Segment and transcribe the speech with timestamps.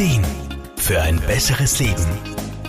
[0.00, 0.24] Ideen
[0.78, 2.06] für ein besseres Leben.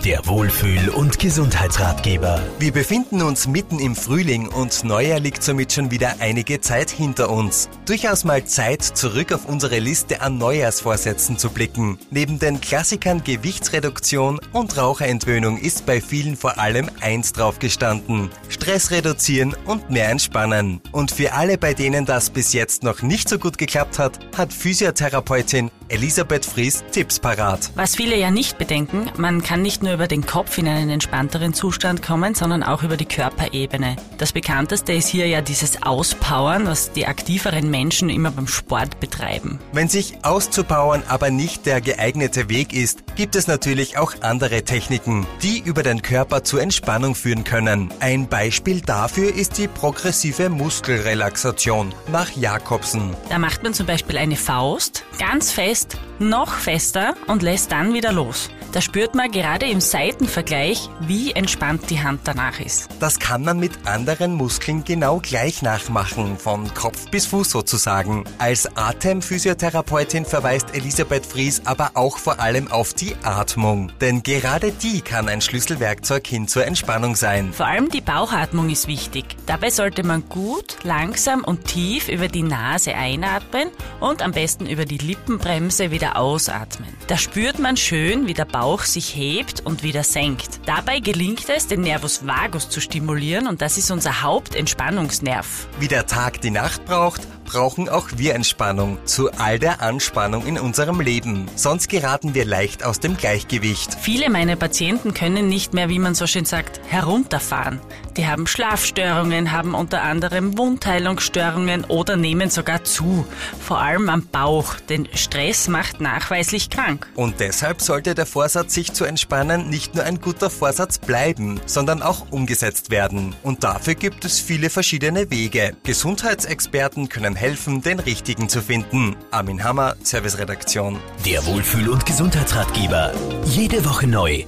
[0.04, 2.42] Der Wohlfühl- und Gesundheitsratgeber.
[2.58, 7.30] Wir befinden uns mitten im Frühling und Neujahr liegt somit schon wieder einige Zeit hinter
[7.30, 7.70] uns.
[7.86, 11.98] Durchaus mal Zeit, zurück auf unsere Liste an Neujahrsvorsätzen zu blicken.
[12.10, 18.28] Neben den Klassikern Gewichtsreduktion und Raucherentwöhnung ist bei vielen vor allem eins drauf gestanden.
[18.62, 20.80] Stress reduzieren und mehr entspannen.
[20.92, 24.52] Und für alle, bei denen das bis jetzt noch nicht so gut geklappt hat, hat
[24.52, 27.72] Physiotherapeutin Elisabeth Fries Tipps parat.
[27.74, 31.54] Was viele ja nicht bedenken, man kann nicht nur über den Kopf in einen entspannteren
[31.54, 33.96] Zustand kommen, sondern auch über die Körperebene.
[34.16, 39.58] Das bekannteste ist hier ja dieses Auspowern, was die aktiveren Menschen immer beim Sport betreiben.
[39.72, 45.26] Wenn sich auszupowern aber nicht der geeignete Weg ist, gibt es natürlich auch andere Techniken,
[45.42, 47.92] die über den Körper zur Entspannung führen können.
[48.00, 53.14] Ein Beispiel dafür ist die progressive Muskelrelaxation nach Jakobsen.
[53.28, 58.12] Da macht man zum Beispiel eine Faust ganz fest, noch fester und lässt dann wieder
[58.12, 58.50] los.
[58.72, 62.88] Da spürt man gerade im Seitenvergleich, wie entspannt die Hand danach ist.
[63.00, 68.24] Das kann man mit anderen Muskeln genau gleich nachmachen, von Kopf bis Fuß sozusagen.
[68.38, 73.92] Als Atemphysiotherapeutin verweist Elisabeth Fries aber auch vor allem auf die Atmung.
[74.00, 77.52] Denn gerade die kann ein Schlüsselwerkzeug hin zur Entspannung sein.
[77.52, 79.36] Vor allem die Bauchatmung ist wichtig.
[79.46, 83.68] Dabei sollte man gut, langsam und tief über die Nase einatmen
[84.00, 86.88] und am besten über die Lippenbremse wieder ausatmen.
[87.06, 90.60] Da spürt man schön, wie der Bauch Bauch sich hebt und wieder senkt.
[90.66, 95.68] Dabei gelingt es, den Nervus vagus zu stimulieren und das ist unser Hauptentspannungsnerv.
[95.78, 97.20] Wie der Tag die Nacht braucht,
[97.52, 101.46] brauchen auch wir Entspannung zu all der Anspannung in unserem Leben.
[101.54, 103.94] Sonst geraten wir leicht aus dem Gleichgewicht.
[104.00, 107.78] Viele meiner Patienten können nicht mehr, wie man so schön sagt, herunterfahren.
[108.16, 113.26] Die haben Schlafstörungen, haben unter anderem Wundheilungsstörungen oder nehmen sogar zu.
[113.60, 117.06] Vor allem am Bauch, denn Stress macht nachweislich krank.
[117.14, 122.02] Und deshalb sollte der Vorsatz, sich zu entspannen, nicht nur ein guter Vorsatz bleiben, sondern
[122.02, 123.34] auch umgesetzt werden.
[123.42, 125.74] Und dafür gibt es viele verschiedene Wege.
[125.84, 129.16] Gesundheitsexperten können helfen, den richtigen zu finden.
[129.32, 130.98] Armin Hammer, Serviceredaktion.
[131.26, 133.12] Der Wohlfühl- und Gesundheitsratgeber.
[133.44, 134.44] Jede Woche neu